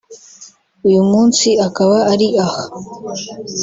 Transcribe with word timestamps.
uyu 0.87 1.01
munsi 1.11 1.47
akaba 1.67 1.97
ari 2.13 2.27
aha 2.45 2.63